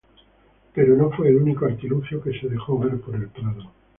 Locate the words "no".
0.95-1.11